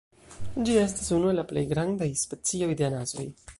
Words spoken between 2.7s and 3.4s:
de anasoj.